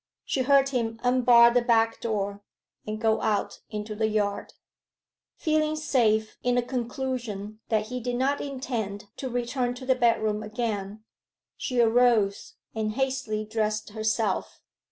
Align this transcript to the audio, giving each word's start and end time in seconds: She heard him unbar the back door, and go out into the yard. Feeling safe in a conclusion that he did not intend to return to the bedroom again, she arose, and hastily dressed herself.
She 0.25 0.41
heard 0.41 0.69
him 0.69 0.99
unbar 1.03 1.51
the 1.51 1.61
back 1.61 2.01
door, 2.01 2.41
and 2.87 2.99
go 2.99 3.21
out 3.21 3.61
into 3.69 3.93
the 3.93 4.07
yard. 4.07 4.55
Feeling 5.37 5.75
safe 5.75 6.39
in 6.41 6.57
a 6.57 6.63
conclusion 6.63 7.59
that 7.69 7.89
he 7.89 7.99
did 7.99 8.15
not 8.15 8.41
intend 8.41 9.09
to 9.17 9.29
return 9.29 9.75
to 9.75 9.85
the 9.85 9.93
bedroom 9.93 10.41
again, 10.41 11.03
she 11.55 11.79
arose, 11.79 12.55
and 12.73 12.93
hastily 12.93 13.45
dressed 13.45 13.91
herself. 13.91 14.63